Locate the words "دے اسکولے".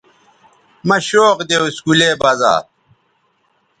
1.49-2.09